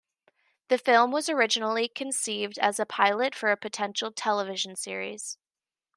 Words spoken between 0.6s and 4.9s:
The film was originally conceived as a pilot for a potential television